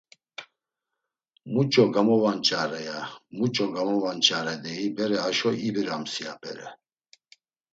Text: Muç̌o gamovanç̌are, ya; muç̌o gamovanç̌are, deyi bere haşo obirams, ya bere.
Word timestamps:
Muç̌o 1.53 1.85
gamovanç̌are, 1.93 2.77
ya; 2.87 2.99
muç̌o 3.37 3.65
gamovanç̌are, 3.73 4.47
deyi 4.63 4.87
bere 4.95 5.17
haşo 5.23 5.49
obirams, 5.67 6.13
ya 6.23 6.33
bere. 6.41 6.67